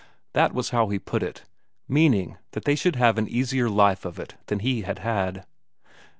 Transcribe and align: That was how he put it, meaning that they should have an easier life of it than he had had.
That 0.33 0.51
was 0.51 0.71
how 0.71 0.89
he 0.89 0.97
put 0.97 1.21
it, 1.21 1.43
meaning 1.87 2.39
that 2.53 2.65
they 2.65 2.73
should 2.73 2.95
have 2.95 3.19
an 3.19 3.27
easier 3.27 3.69
life 3.69 4.03
of 4.03 4.17
it 4.17 4.33
than 4.47 4.57
he 4.61 4.81
had 4.81 4.97
had. 4.97 5.45